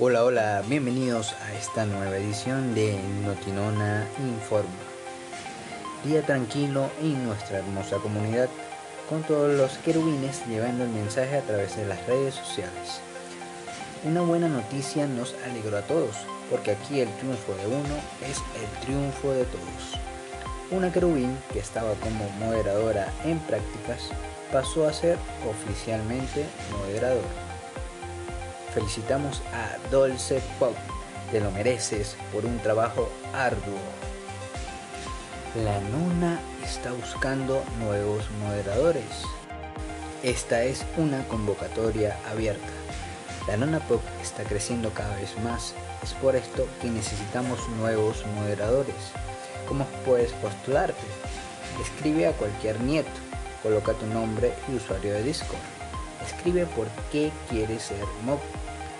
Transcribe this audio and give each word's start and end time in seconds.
Hola, 0.00 0.24
hola, 0.24 0.64
bienvenidos 0.66 1.34
a 1.34 1.54
esta 1.54 1.86
nueva 1.86 2.16
edición 2.16 2.74
de 2.74 2.98
Notinona 3.24 4.04
Informa. 4.18 4.68
Día 6.02 6.20
tranquilo 6.22 6.90
en 7.00 7.24
nuestra 7.24 7.58
hermosa 7.58 7.98
comunidad, 7.98 8.48
con 9.08 9.22
todos 9.22 9.56
los 9.56 9.78
querubines 9.84 10.44
llevando 10.48 10.82
el 10.82 10.90
mensaje 10.90 11.36
a 11.36 11.42
través 11.42 11.76
de 11.76 11.86
las 11.86 12.04
redes 12.08 12.34
sociales. 12.34 13.00
Una 14.02 14.22
buena 14.22 14.48
noticia 14.48 15.06
nos 15.06 15.36
alegró 15.48 15.78
a 15.78 15.82
todos, 15.82 16.16
porque 16.50 16.72
aquí 16.72 16.98
el 16.98 17.08
triunfo 17.18 17.54
de 17.54 17.66
uno 17.68 17.94
es 18.28 18.38
el 18.60 18.84
triunfo 18.84 19.30
de 19.30 19.44
todos. 19.44 20.00
Una 20.72 20.92
querubín 20.92 21.38
que 21.52 21.60
estaba 21.60 21.94
como 21.94 22.28
moderadora 22.40 23.12
en 23.24 23.38
prácticas 23.38 24.08
pasó 24.50 24.88
a 24.88 24.92
ser 24.92 25.18
oficialmente 25.48 26.46
moderador. 26.80 27.43
Felicitamos 28.74 29.40
a 29.52 29.78
Dolce 29.88 30.42
Pop, 30.58 30.74
te 31.30 31.40
lo 31.40 31.52
mereces 31.52 32.16
por 32.32 32.44
un 32.44 32.58
trabajo 32.58 33.08
arduo. 33.32 33.78
La 35.64 35.78
Nuna 35.78 36.40
está 36.64 36.90
buscando 36.90 37.62
nuevos 37.78 38.28
moderadores. 38.42 39.22
Esta 40.24 40.64
es 40.64 40.84
una 40.96 41.22
convocatoria 41.28 42.18
abierta. 42.28 42.66
La 43.46 43.56
Nona 43.56 43.78
Pop 43.78 44.02
está 44.20 44.42
creciendo 44.42 44.90
cada 44.90 45.14
vez 45.16 45.38
más. 45.44 45.74
Es 46.02 46.12
por 46.14 46.34
esto 46.34 46.66
que 46.82 46.88
necesitamos 46.88 47.68
nuevos 47.78 48.24
moderadores. 48.34 49.12
¿Cómo 49.68 49.86
puedes 50.04 50.32
postularte? 50.32 51.06
Escribe 51.80 52.26
a 52.26 52.32
cualquier 52.32 52.80
nieto. 52.80 53.10
Coloca 53.62 53.92
tu 53.92 54.06
nombre 54.06 54.52
y 54.68 54.76
usuario 54.76 55.12
de 55.12 55.22
Discord. 55.22 55.73
Escribe 56.26 56.66
por 56.66 56.88
qué 57.10 57.30
quieres 57.50 57.82
ser 57.82 58.04
mob 58.24 58.40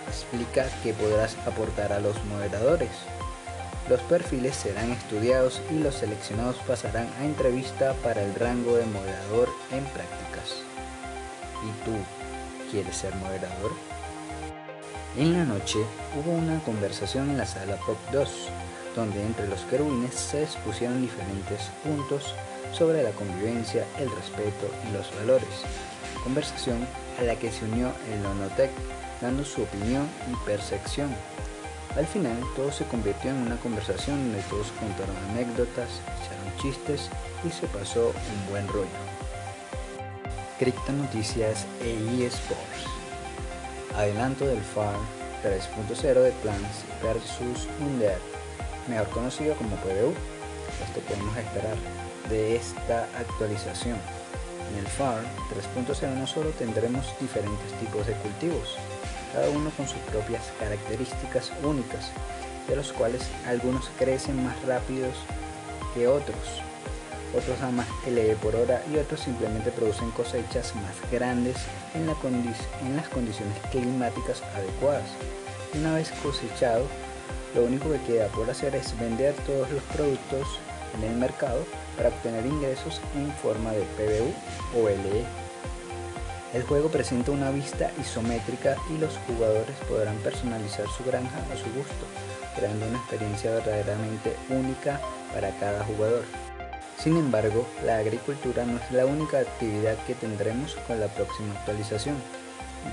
explica 0.07 0.67
que 0.83 0.93
podrás 0.93 1.35
aportar 1.45 1.91
a 1.91 1.99
los 1.99 2.23
moderadores. 2.25 2.91
Los 3.89 4.01
perfiles 4.01 4.55
serán 4.55 4.91
estudiados 4.91 5.61
y 5.71 5.75
los 5.75 5.95
seleccionados 5.95 6.55
pasarán 6.67 7.07
a 7.19 7.25
entrevista 7.25 7.93
para 8.03 8.23
el 8.23 8.33
rango 8.35 8.75
de 8.75 8.85
moderador 8.85 9.49
en 9.71 9.83
prácticas. 9.85 10.61
¿Y 11.63 11.85
tú 11.85 11.95
quieres 12.71 12.95
ser 12.95 13.13
moderador? 13.15 13.71
En 15.17 15.33
la 15.33 15.45
noche 15.45 15.79
hubo 16.17 16.31
una 16.31 16.59
conversación 16.59 17.29
en 17.29 17.37
la 17.37 17.45
sala 17.45 17.77
POP 17.85 17.97
2, 18.11 18.29
donde 18.95 19.21
entre 19.21 19.47
los 19.47 19.61
querubines 19.61 20.15
se 20.15 20.43
expusieron 20.43 21.01
diferentes 21.01 21.69
puntos 21.83 22.33
sobre 22.73 23.03
la 23.03 23.11
convivencia, 23.11 23.85
el 23.99 24.09
respeto 24.11 24.69
y 24.89 24.93
los 24.93 25.15
valores. 25.15 25.63
Conversación 26.23 26.85
a 27.19 27.23
la 27.23 27.35
que 27.35 27.51
se 27.51 27.65
unió 27.65 27.91
el 28.11 28.25
Onotec 28.25 28.71
dando 29.21 29.43
su 29.43 29.63
opinión 29.63 30.07
y 30.31 30.45
percepción. 30.45 31.15
Al 31.95 32.05
final 32.05 32.37
todo 32.55 32.71
se 32.71 32.85
convirtió 32.85 33.31
en 33.31 33.37
una 33.37 33.55
conversación 33.57 34.17
donde 34.17 34.41
todos 34.49 34.71
contaron 34.79 35.15
anécdotas, 35.31 35.89
echaron 36.19 36.57
chistes 36.61 37.09
y 37.47 37.51
se 37.51 37.67
pasó 37.67 38.07
un 38.07 38.49
buen 38.51 38.67
rollo. 38.67 38.87
Cripta 40.59 40.91
Noticias 40.91 41.65
e 41.81 42.25
eSports. 42.25 42.85
Adelanto 43.95 44.45
del 44.45 44.61
FAR 44.61 44.95
3.0 45.43 46.21
de 46.21 46.31
Plants 46.31 46.83
versus 47.01 47.67
Undead, 47.79 48.17
mejor 48.87 49.07
conocido 49.09 49.55
como 49.55 49.75
PDU. 49.77 50.13
Esto 50.83 50.99
podemos 51.07 51.37
esperar 51.37 51.77
de 52.29 52.57
esta 52.57 53.03
actualización. 53.17 53.97
En 54.75 54.79
el 54.79 54.87
FAR 54.87 55.21
3.0 55.77 56.15
no 56.15 56.27
solo 56.27 56.49
tendremos 56.49 57.07
diferentes 57.21 57.71
tipos 57.79 58.05
de 58.05 58.13
cultivos, 58.15 58.75
cada 59.31 59.49
uno 59.49 59.69
con 59.77 59.87
sus 59.87 59.99
propias 59.99 60.51
características 60.59 61.53
únicas, 61.63 62.11
de 62.67 62.75
los 62.75 62.91
cuales 62.91 63.23
algunos 63.47 63.89
crecen 63.97 64.43
más 64.43 64.61
rápidos 64.65 65.15
que 65.93 66.09
otros, 66.09 66.61
otros 67.33 67.57
dan 67.61 67.77
más 67.77 67.87
LE 68.05 68.35
por 68.35 68.53
hora 68.53 68.83
y 68.93 68.97
otros 68.97 69.21
simplemente 69.21 69.71
producen 69.71 70.11
cosechas 70.11 70.75
más 70.75 71.09
grandes 71.09 71.55
en 71.93 72.05
las 72.07 72.17
condiciones 73.07 73.57
climáticas 73.71 74.43
adecuadas. 74.55 75.07
Una 75.73 75.95
vez 75.95 76.11
cosechado, 76.21 76.85
lo 77.55 77.63
único 77.63 77.89
que 77.93 78.01
queda 78.01 78.27
por 78.27 78.49
hacer 78.49 78.75
es 78.75 78.99
vender 78.99 79.35
todos 79.47 79.71
los 79.71 79.83
productos 79.83 80.59
en 80.95 81.03
el 81.03 81.15
mercado 81.15 81.65
para 81.95 82.09
obtener 82.09 82.45
ingresos 82.45 83.01
en 83.15 83.31
forma 83.33 83.71
de 83.71 83.81
PBU 83.81 84.79
o 84.79 84.89
LE. 84.89 85.25
El 86.53 86.63
juego 86.63 86.89
presenta 86.89 87.31
una 87.31 87.51
vista 87.51 87.91
isométrica 87.99 88.77
y 88.89 88.97
los 88.97 89.17
jugadores 89.27 89.75
podrán 89.89 90.15
personalizar 90.17 90.87
su 90.87 91.03
granja 91.03 91.37
a 91.51 91.57
su 91.57 91.65
gusto, 91.73 92.05
creando 92.55 92.87
una 92.87 92.97
experiencia 92.97 93.51
verdaderamente 93.51 94.35
única 94.49 95.01
para 95.33 95.49
cada 95.59 95.83
jugador. 95.83 96.23
Sin 96.97 97.17
embargo, 97.17 97.67
la 97.85 97.97
agricultura 97.97 98.65
no 98.65 98.77
es 98.77 98.91
la 98.91 99.05
única 99.05 99.39
actividad 99.39 99.97
que 100.07 100.15
tendremos 100.15 100.75
con 100.87 100.99
la 100.99 101.07
próxima 101.07 101.53
actualización. 101.55 102.15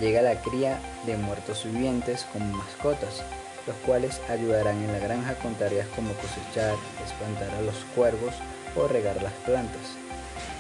Llega 0.01 0.23
la 0.23 0.41
cría 0.41 0.81
de 1.07 1.17
muertos 1.17 1.65
vivientes 1.65 2.27
como 2.33 2.57
mascotas, 2.57 3.23
los 3.67 3.77
cuales 3.87 4.21
ayudarán 4.29 4.83
en 4.83 4.93
la 4.93 4.99
granja 4.99 5.35
con 5.37 5.55
tareas 5.55 5.87
como 5.95 6.13
cosechar, 6.15 6.77
espantar 7.05 7.51
a 7.55 7.63
los 7.63 7.77
cuervos 7.95 8.35
o 8.77 8.89
regar 8.89 9.23
las 9.23 9.33
plantas. 9.45 9.97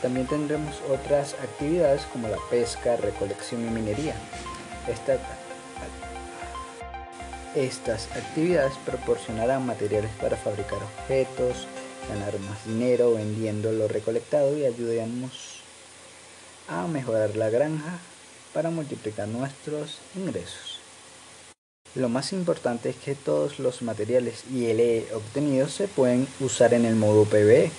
También 0.00 0.26
tendremos 0.26 0.80
otras 0.90 1.34
actividades 1.34 2.02
como 2.12 2.28
la 2.28 2.38
pesca, 2.50 2.96
recolección 2.96 3.66
y 3.66 3.70
minería. 3.70 4.14
estas 7.54 8.08
actividades 8.16 8.72
proporcionarán 8.86 9.66
materiales 9.66 10.10
para 10.20 10.36
fabricar 10.36 10.78
objetos, 10.82 11.66
ganar 12.08 12.38
más 12.40 12.64
dinero 12.64 13.14
vendiendo 13.14 13.72
lo 13.72 13.88
recolectado 13.88 14.56
y 14.56 14.64
ayudemos 14.64 15.60
a 16.68 16.86
mejorar 16.86 17.36
la 17.36 17.50
granja 17.50 17.98
para 18.54 18.70
multiplicar 18.70 19.28
nuestros 19.28 19.98
ingresos. 20.16 20.71
Lo 21.94 22.08
más 22.08 22.32
importante 22.32 22.90
es 22.90 22.96
que 22.96 23.14
todos 23.14 23.58
los 23.58 23.82
materiales 23.82 24.44
ILE 24.50 25.06
obtenidos 25.14 25.72
se 25.72 25.88
pueden 25.88 26.26
usar 26.40 26.74
en 26.74 26.84
el 26.84 26.96
modo 26.96 27.24
PvE 27.24 27.70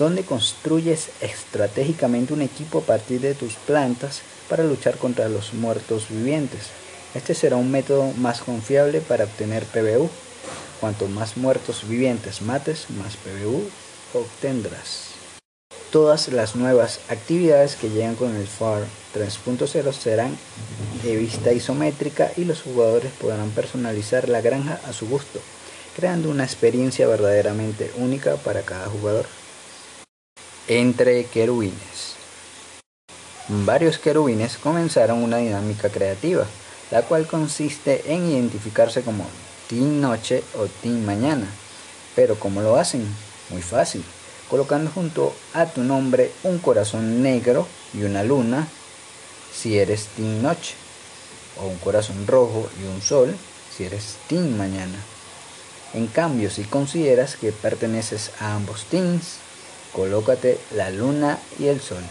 donde 0.00 0.24
construyes 0.24 1.10
estratégicamente 1.20 2.32
un 2.32 2.40
equipo 2.40 2.78
a 2.78 2.82
partir 2.82 3.20
de 3.20 3.34
tus 3.34 3.54
plantas 3.54 4.22
para 4.48 4.64
luchar 4.64 4.96
contra 4.96 5.28
los 5.28 5.52
muertos 5.52 6.08
vivientes. 6.08 6.70
Este 7.14 7.34
será 7.34 7.56
un 7.56 7.70
método 7.70 8.10
más 8.16 8.40
confiable 8.40 9.02
para 9.02 9.24
obtener 9.24 9.64
PBU. 9.66 10.08
Cuanto 10.80 11.06
más 11.06 11.36
muertos 11.36 11.86
vivientes 11.86 12.40
mates, 12.40 12.88
más 12.88 13.16
PBU 13.16 13.68
obtendrás. 14.14 15.09
Todas 15.90 16.28
las 16.28 16.54
nuevas 16.54 17.00
actividades 17.08 17.74
que 17.74 17.90
llegan 17.90 18.14
con 18.14 18.36
el 18.36 18.46
FAR 18.46 18.84
3.0 19.12 19.92
serán 19.92 20.38
de 21.02 21.16
vista 21.16 21.52
isométrica 21.52 22.30
y 22.36 22.44
los 22.44 22.62
jugadores 22.62 23.10
podrán 23.20 23.50
personalizar 23.50 24.28
la 24.28 24.40
granja 24.40 24.80
a 24.86 24.92
su 24.92 25.08
gusto, 25.08 25.40
creando 25.96 26.30
una 26.30 26.44
experiencia 26.44 27.08
verdaderamente 27.08 27.90
única 27.96 28.36
para 28.36 28.62
cada 28.62 28.86
jugador 28.86 29.26
entre 30.68 31.24
querubines. 31.24 32.14
Varios 33.48 33.98
querubines 33.98 34.58
comenzaron 34.58 35.24
una 35.24 35.38
dinámica 35.38 35.88
creativa, 35.88 36.46
la 36.92 37.02
cual 37.02 37.26
consiste 37.26 38.14
en 38.14 38.30
identificarse 38.30 39.02
como 39.02 39.26
Team 39.68 40.00
Noche 40.00 40.44
o 40.56 40.66
Team 40.66 41.04
Mañana. 41.04 41.48
Pero 42.14 42.36
¿cómo 42.38 42.60
lo 42.60 42.76
hacen? 42.76 43.04
Muy 43.50 43.62
fácil, 43.62 44.04
colocando 44.50 44.90
junto 44.90 45.32
a 45.54 45.66
tu 45.66 45.82
nombre 45.82 46.32
un 46.42 46.58
corazón 46.58 47.22
negro 47.22 47.66
y 47.94 48.02
una 48.02 48.24
luna 48.24 48.66
si 49.54 49.78
eres 49.78 50.06
Team 50.16 50.42
Noche, 50.42 50.74
o 51.58 51.66
un 51.66 51.78
corazón 51.78 52.26
rojo 52.26 52.68
y 52.80 52.86
un 52.86 53.00
sol 53.00 53.36
si 53.76 53.84
eres 53.84 54.16
Team 54.28 54.56
Mañana. 54.56 54.98
En 55.92 56.06
cambio, 56.06 56.50
si 56.50 56.64
consideras 56.64 57.36
que 57.36 57.52
perteneces 57.52 58.30
a 58.40 58.54
ambos 58.54 58.84
teams, 58.84 59.38
colócate 59.92 60.58
la 60.74 60.90
luna 60.90 61.38
y 61.58 61.66
el 61.66 61.80
sol. 61.80 62.02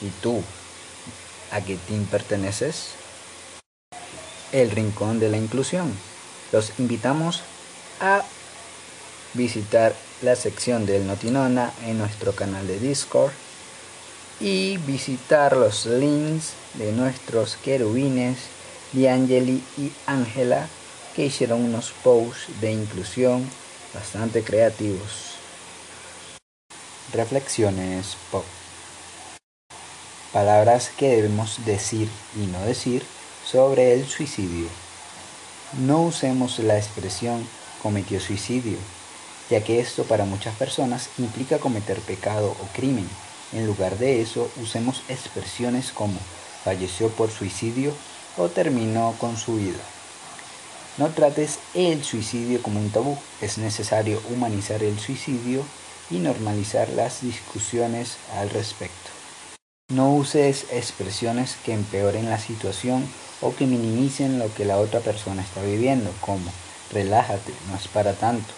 ¿Y 0.00 0.08
tú? 0.22 0.42
¿A 1.50 1.60
qué 1.60 1.76
team 1.76 2.04
perteneces? 2.06 2.90
El 4.52 4.70
Rincón 4.70 5.18
de 5.18 5.28
la 5.28 5.38
Inclusión. 5.38 5.92
Los 6.52 6.78
invitamos 6.78 7.42
a 8.00 8.22
visitar 9.34 9.94
la 10.22 10.36
sección 10.36 10.86
del 10.86 11.06
Notinona 11.06 11.72
en 11.84 11.98
nuestro 11.98 12.32
canal 12.32 12.66
de 12.66 12.78
Discord 12.78 13.32
y 14.40 14.78
visitar 14.78 15.56
los 15.56 15.86
links 15.86 16.52
de 16.74 16.92
nuestros 16.92 17.56
querubines 17.56 18.38
Diangeli 18.92 19.62
y 19.76 19.92
Ángela 20.06 20.68
que 21.14 21.26
hicieron 21.26 21.64
unos 21.64 21.92
posts 22.02 22.60
de 22.60 22.72
inclusión 22.72 23.48
bastante 23.94 24.42
creativos. 24.42 25.36
Reflexiones 27.12 28.16
pop. 28.30 28.44
Palabras 30.32 30.90
que 30.96 31.08
debemos 31.08 31.64
decir 31.64 32.08
y 32.36 32.46
no 32.46 32.60
decir 32.62 33.02
sobre 33.44 33.94
el 33.94 34.06
suicidio. 34.06 34.68
No 35.80 36.02
usemos 36.02 36.58
la 36.58 36.76
expresión 36.76 37.46
cometió 37.82 38.20
suicidio, 38.20 38.78
ya 39.50 39.62
que 39.62 39.80
esto 39.80 40.04
para 40.04 40.24
muchas 40.24 40.54
personas 40.56 41.08
implica 41.18 41.58
cometer 41.58 42.00
pecado 42.00 42.50
o 42.50 42.66
crimen. 42.74 43.08
En 43.52 43.66
lugar 43.66 43.98
de 43.98 44.20
eso, 44.20 44.50
usemos 44.60 45.02
expresiones 45.08 45.92
como 45.92 46.18
falleció 46.64 47.08
por 47.10 47.30
suicidio 47.30 47.92
o 48.36 48.48
terminó 48.48 49.14
con 49.18 49.36
su 49.36 49.56
vida. 49.56 49.78
No 50.98 51.08
trates 51.10 51.58
el 51.74 52.02
suicidio 52.02 52.62
como 52.62 52.80
un 52.80 52.90
tabú, 52.90 53.18
es 53.40 53.58
necesario 53.58 54.20
humanizar 54.30 54.82
el 54.82 54.98
suicidio 54.98 55.62
y 56.10 56.18
normalizar 56.18 56.88
las 56.88 57.22
discusiones 57.22 58.16
al 58.34 58.50
respecto. 58.50 59.10
No 59.92 60.14
uses 60.14 60.66
expresiones 60.72 61.56
que 61.64 61.72
empeoren 61.72 62.28
la 62.28 62.38
situación 62.38 63.06
o 63.40 63.54
que 63.54 63.66
minimicen 63.66 64.38
lo 64.38 64.52
que 64.54 64.64
la 64.64 64.78
otra 64.78 65.00
persona 65.00 65.42
está 65.42 65.62
viviendo, 65.62 66.10
como 66.20 66.50
relájate, 66.92 67.52
no 67.70 67.76
es 67.76 67.86
para 67.88 68.14
tanto, 68.14 68.52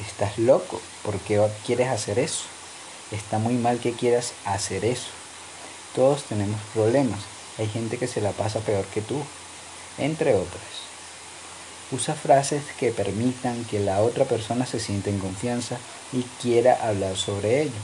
estás 0.00 0.38
loco, 0.38 0.80
¿por 1.02 1.18
qué 1.20 1.40
quieres 1.64 1.88
hacer 1.88 2.18
eso? 2.18 2.44
Está 3.10 3.38
muy 3.38 3.54
mal 3.54 3.78
que 3.78 3.92
quieras 3.92 4.32
hacer 4.44 4.84
eso. 4.84 5.08
Todos 5.94 6.24
tenemos 6.24 6.60
problemas, 6.74 7.20
hay 7.58 7.68
gente 7.68 7.98
que 7.98 8.06
se 8.06 8.20
la 8.20 8.32
pasa 8.32 8.60
peor 8.60 8.84
que 8.86 9.00
tú, 9.00 9.22
entre 9.98 10.34
otras. 10.34 10.86
Usa 11.92 12.14
frases 12.14 12.64
que 12.78 12.90
permitan 12.90 13.64
que 13.64 13.78
la 13.78 14.02
otra 14.02 14.24
persona 14.24 14.66
se 14.66 14.80
sienta 14.80 15.08
en 15.08 15.20
confianza 15.20 15.78
y 16.12 16.22
quiera 16.42 16.74
hablar 16.86 17.16
sobre 17.16 17.62
ello. 17.62 17.80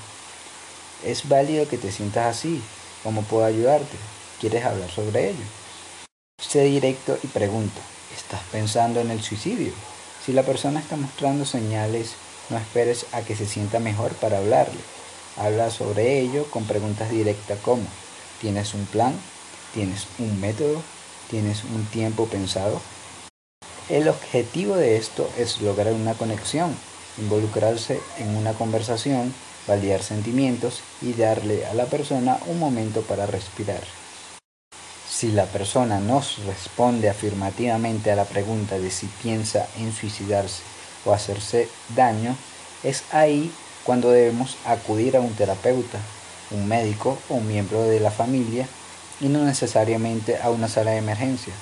Es 1.04 1.28
válido 1.28 1.68
que 1.68 1.78
te 1.78 1.92
sientas 1.92 2.36
así. 2.36 2.60
¿Cómo 3.02 3.22
puedo 3.22 3.44
ayudarte? 3.44 3.96
¿Quieres 4.40 4.64
hablar 4.64 4.90
sobre 4.90 5.30
ello? 5.30 5.44
Sé 6.40 6.64
directo 6.64 7.16
y 7.22 7.28
pregunta, 7.28 7.80
¿estás 8.14 8.40
pensando 8.50 9.00
en 9.00 9.10
el 9.10 9.22
suicidio? 9.22 9.72
Si 10.24 10.32
la 10.32 10.44
persona 10.44 10.78
está 10.78 10.94
mostrando 10.94 11.44
señales, 11.44 12.12
no 12.48 12.56
esperes 12.56 13.06
a 13.10 13.22
que 13.22 13.34
se 13.34 13.44
sienta 13.44 13.80
mejor 13.80 14.12
para 14.12 14.38
hablarle. 14.38 14.78
Habla 15.36 15.70
sobre 15.70 16.20
ello 16.20 16.48
con 16.48 16.64
preguntas 16.64 17.10
directas 17.10 17.58
como, 17.58 17.82
¿tienes 18.40 18.72
un 18.74 18.86
plan? 18.86 19.14
¿Tienes 19.74 20.06
un 20.20 20.40
método? 20.40 20.80
¿Tienes 21.28 21.64
un 21.64 21.84
tiempo 21.86 22.26
pensado? 22.26 22.80
El 23.88 24.06
objetivo 24.06 24.76
de 24.76 24.96
esto 24.96 25.28
es 25.36 25.60
lograr 25.60 25.92
una 25.92 26.14
conexión, 26.14 26.72
involucrarse 27.18 28.00
en 28.18 28.36
una 28.36 28.52
conversación, 28.52 29.34
validar 29.66 30.04
sentimientos 30.04 30.82
y 31.00 31.14
darle 31.14 31.66
a 31.66 31.74
la 31.74 31.86
persona 31.86 32.38
un 32.46 32.60
momento 32.60 33.02
para 33.02 33.26
respirar. 33.26 33.82
Si 35.22 35.30
la 35.30 35.46
persona 35.46 36.00
nos 36.00 36.44
responde 36.46 37.08
afirmativamente 37.08 38.10
a 38.10 38.16
la 38.16 38.24
pregunta 38.24 38.80
de 38.80 38.90
si 38.90 39.06
piensa 39.06 39.68
en 39.78 39.92
suicidarse 39.92 40.64
o 41.04 41.12
hacerse 41.12 41.68
daño, 41.94 42.34
es 42.82 43.04
ahí 43.12 43.52
cuando 43.84 44.10
debemos 44.10 44.56
acudir 44.64 45.16
a 45.16 45.20
un 45.20 45.32
terapeuta, 45.34 46.00
un 46.50 46.66
médico 46.66 47.16
o 47.28 47.34
un 47.34 47.46
miembro 47.46 47.84
de 47.84 48.00
la 48.00 48.10
familia 48.10 48.66
y 49.20 49.26
no 49.26 49.44
necesariamente 49.44 50.38
a 50.42 50.50
una 50.50 50.66
sala 50.66 50.90
de 50.90 50.98
emergencia, 50.98 51.54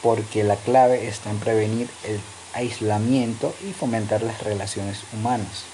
porque 0.00 0.44
la 0.44 0.54
clave 0.54 1.08
está 1.08 1.30
en 1.30 1.40
prevenir 1.40 1.88
el 2.04 2.20
aislamiento 2.52 3.52
y 3.68 3.72
fomentar 3.72 4.22
las 4.22 4.40
relaciones 4.44 5.00
humanas. 5.12 5.64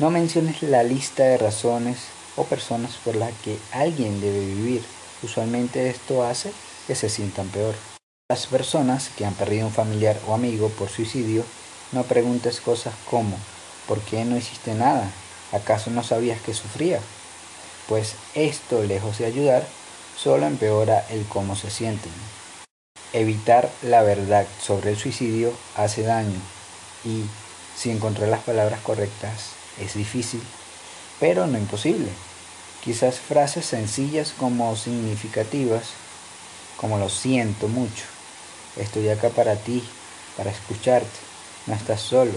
No 0.00 0.10
menciones 0.10 0.64
la 0.64 0.82
lista 0.82 1.22
de 1.22 1.38
razones 1.38 1.98
o 2.34 2.42
personas 2.42 2.96
por 3.04 3.14
las 3.14 3.30
que 3.44 3.56
alguien 3.70 4.20
debe 4.20 4.40
vivir 4.40 4.82
Usualmente 5.22 5.88
esto 5.88 6.24
hace 6.24 6.52
que 6.86 6.94
se 6.94 7.08
sientan 7.08 7.48
peor. 7.48 7.74
Las 8.28 8.46
personas 8.46 9.10
que 9.16 9.24
han 9.24 9.34
perdido 9.34 9.66
un 9.66 9.72
familiar 9.72 10.18
o 10.26 10.34
amigo 10.34 10.68
por 10.70 10.88
suicidio, 10.88 11.44
no 11.92 12.02
preguntes 12.04 12.60
cosas 12.60 12.94
como 13.10 13.36
¿por 13.86 14.00
qué 14.00 14.24
no 14.24 14.36
hiciste 14.36 14.74
nada? 14.74 15.10
¿Acaso 15.52 15.90
no 15.90 16.02
sabías 16.02 16.40
que 16.40 16.54
sufría? 16.54 17.00
Pues 17.88 18.14
esto, 18.34 18.82
lejos 18.82 19.18
de 19.18 19.26
ayudar, 19.26 19.66
solo 20.16 20.46
empeora 20.46 21.04
el 21.10 21.24
cómo 21.26 21.56
se 21.56 21.70
sienten. 21.70 22.12
Evitar 23.12 23.70
la 23.82 24.02
verdad 24.02 24.46
sobre 24.60 24.90
el 24.90 24.96
suicidio 24.96 25.52
hace 25.76 26.02
daño 26.02 26.40
y, 27.04 27.24
si 27.76 27.90
encontrar 27.90 28.28
las 28.28 28.42
palabras 28.42 28.80
correctas, 28.80 29.50
es 29.78 29.94
difícil, 29.94 30.42
pero 31.20 31.46
no 31.46 31.58
imposible. 31.58 32.08
Quizás 32.84 33.16
frases 33.20 33.66
sencillas 33.66 34.32
como 34.36 34.74
significativas, 34.76 35.90
como 36.76 36.98
lo 36.98 37.08
siento 37.08 37.68
mucho, 37.68 38.04
estoy 38.76 39.08
acá 39.08 39.28
para 39.30 39.56
ti, 39.56 39.84
para 40.36 40.50
escucharte, 40.50 41.18
no 41.66 41.74
estás 41.74 42.00
solo, 42.00 42.32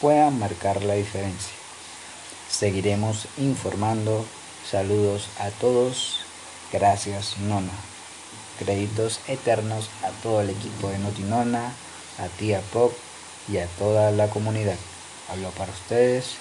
puedan 0.00 0.38
marcar 0.38 0.82
la 0.82 0.94
diferencia. 0.94 1.54
Seguiremos 2.50 3.26
informando. 3.38 4.24
Saludos 4.70 5.28
a 5.38 5.50
todos. 5.50 6.20
Gracias, 6.72 7.38
Nona. 7.38 7.72
Créditos 8.58 9.20
eternos 9.26 9.88
a 10.02 10.10
todo 10.22 10.40
el 10.40 10.50
equipo 10.50 10.88
de 10.88 10.98
Notinona, 10.98 11.72
a 12.18 12.28
Tía 12.38 12.60
Pop 12.72 12.92
y 13.48 13.58
a 13.58 13.66
toda 13.78 14.10
la 14.12 14.28
comunidad. 14.28 14.76
Hablo 15.28 15.50
para 15.50 15.72
ustedes, 15.72 16.36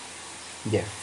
Jeff. 0.69 1.02